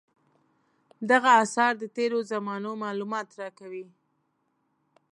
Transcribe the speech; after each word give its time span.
دغه 1.09 1.31
اثار 1.43 1.73
د 1.81 1.83
تېرو 1.95 2.19
زمانو 2.31 2.71
معلومات 2.83 3.27
راکوي. 3.39 3.85